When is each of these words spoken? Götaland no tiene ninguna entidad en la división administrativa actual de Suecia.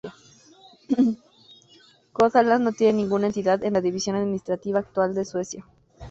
Götaland 2.15 2.63
no 2.65 2.71
tiene 2.71 2.93
ninguna 2.93 3.27
entidad 3.27 3.63
en 3.63 3.73
la 3.73 3.81
división 3.81 4.15
administrativa 4.15 4.79
actual 4.79 5.13
de 5.13 5.25
Suecia. 5.25 5.63